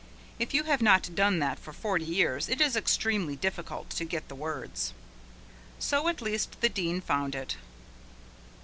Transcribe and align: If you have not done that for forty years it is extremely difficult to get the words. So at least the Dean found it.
If 0.39 0.55
you 0.55 0.63
have 0.63 0.81
not 0.81 1.13
done 1.13 1.37
that 1.37 1.59
for 1.59 1.71
forty 1.73 2.05
years 2.05 2.49
it 2.49 2.59
is 2.59 2.75
extremely 2.75 3.35
difficult 3.35 3.91
to 3.91 4.03
get 4.03 4.29
the 4.29 4.33
words. 4.35 4.95
So 5.77 6.07
at 6.07 6.23
least 6.23 6.59
the 6.61 6.69
Dean 6.69 7.01
found 7.01 7.35
it. 7.35 7.57